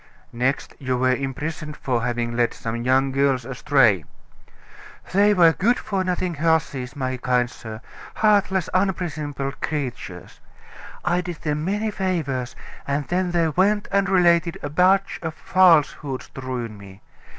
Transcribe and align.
"Next 0.33 0.73
you 0.79 0.97
were 0.97 1.13
imprisoned 1.13 1.77
for 1.77 2.01
having 2.01 2.35
led 2.35 2.55
some 2.55 2.77
young 2.83 3.11
girls 3.11 3.45
astray." 3.45 4.03
"They 5.13 5.31
were 5.35 5.53
good 5.53 5.77
for 5.77 6.03
nothing 6.03 6.33
hussies, 6.33 6.95
my 6.95 7.17
kind 7.17 7.47
sir, 7.47 7.81
heartless, 8.15 8.67
unprincipled 8.73 9.61
creatures. 9.61 10.39
I 11.05 11.21
did 11.21 11.43
them 11.43 11.63
many 11.63 11.91
favors, 11.91 12.55
and 12.87 13.07
then 13.09 13.29
they 13.29 13.49
went 13.49 13.87
and 13.91 14.09
related 14.09 14.57
a 14.63 14.71
batch 14.71 15.19
of 15.21 15.35
falsehoods 15.35 16.29
to 16.29 16.41
ruin 16.41 16.79
me. 16.79 17.03